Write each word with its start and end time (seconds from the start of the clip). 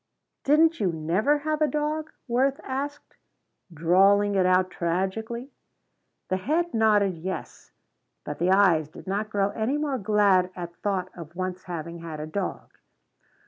"Didn't 0.45 0.79
you 0.79 0.91
never 0.91 1.37
have 1.37 1.61
a 1.61 1.67
dog?" 1.67 2.09
Worth 2.27 2.59
asked, 2.63 3.17
drawling 3.71 4.33
it 4.33 4.47
out 4.47 4.71
tragically. 4.71 5.51
The 6.29 6.37
head 6.37 6.73
nodded 6.73 7.17
yes, 7.19 7.71
but 8.23 8.39
the 8.39 8.49
eyes 8.49 8.89
did 8.89 9.05
not 9.05 9.29
grow 9.29 9.49
any 9.51 9.77
more 9.77 9.99
glad 9.99 10.49
at 10.55 10.75
thought 10.77 11.09
of 11.15 11.35
once 11.35 11.65
having 11.65 11.99
had 11.99 12.19
a 12.19 12.25
dog. 12.25 12.71